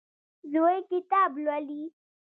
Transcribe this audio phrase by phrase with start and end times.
[0.51, 1.83] زوی کتاب لولي.